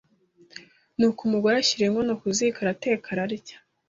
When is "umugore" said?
1.27-1.55